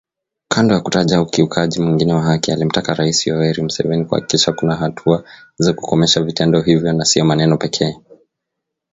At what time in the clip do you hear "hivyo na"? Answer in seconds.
6.61-7.05